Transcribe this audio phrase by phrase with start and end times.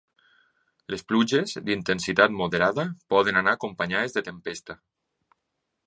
[0.93, 4.81] Les pluges, d’intensitat moderada, poden anar acompanyades de tempesta.